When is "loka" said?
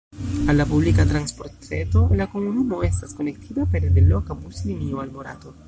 4.09-4.39